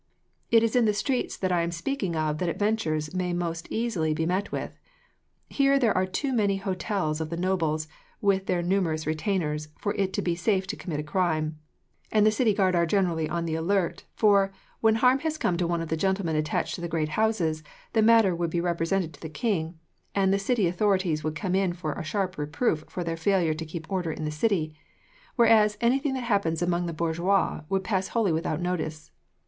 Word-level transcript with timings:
"It 0.49 0.63
is 0.63 0.75
in 0.75 0.85
the 0.85 0.95
streets 0.95 1.37
that 1.37 1.51
I 1.51 1.61
am 1.61 1.69
speaking 1.69 2.15
of 2.15 2.39
that 2.39 2.49
adventures 2.49 3.13
may 3.13 3.33
most 3.33 3.67
easily 3.69 4.15
be 4.15 4.25
met 4.25 4.51
with. 4.51 4.79
Here 5.47 5.77
there 5.77 5.95
are 5.95 6.07
too 6.07 6.33
many 6.33 6.57
hotels 6.57 7.21
of 7.21 7.29
the 7.29 7.37
nobles, 7.37 7.87
with 8.19 8.47
their 8.47 8.63
numerous 8.63 9.05
retainers, 9.05 9.67
for 9.77 9.93
it 9.93 10.11
to 10.13 10.23
be 10.23 10.33
safe 10.35 10.65
to 10.65 10.75
commit 10.75 11.05
crime, 11.05 11.59
and 12.11 12.25
the 12.25 12.31
city 12.31 12.51
guard 12.51 12.73
are 12.73 12.87
generally 12.87 13.29
on 13.29 13.45
the 13.45 13.53
alert, 13.53 14.05
for, 14.15 14.51
were 14.81 14.91
harm 14.95 15.19
to 15.19 15.37
come 15.37 15.55
to 15.57 15.67
one 15.67 15.81
of 15.83 15.89
the 15.89 15.95
gentlemen 15.95 16.35
attached 16.35 16.73
to 16.73 16.81
the 16.81 16.87
great 16.87 17.09
houses, 17.09 17.61
the 17.93 18.01
matter 18.01 18.35
would 18.35 18.49
be 18.49 18.59
represented 18.59 19.13
to 19.13 19.21
the 19.21 19.29
king, 19.29 19.77
and 20.15 20.33
the 20.33 20.39
city 20.39 20.65
authorities 20.65 21.23
would 21.23 21.35
come 21.35 21.53
in 21.53 21.73
for 21.73 21.93
a 21.93 22.03
sharp 22.03 22.39
reproof 22.39 22.83
for 22.89 23.03
their 23.03 23.15
failure 23.17 23.53
to 23.53 23.65
keep 23.67 23.85
order 23.91 24.11
in 24.11 24.25
the 24.25 24.31
city; 24.31 24.73
whereas, 25.35 25.77
anything 25.79 26.15
that 26.15 26.23
happens 26.23 26.63
among 26.63 26.87
the 26.87 26.91
bourgeois 26.91 27.61
would 27.69 27.83
pass 27.83 28.07
wholly 28.07 28.31
without 28.31 28.59
notice. 28.59 29.11